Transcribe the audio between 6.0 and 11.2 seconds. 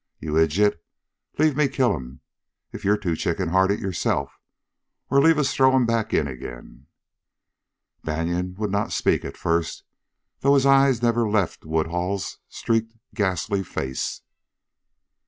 in again!" Banion would not speak at first, though his eyes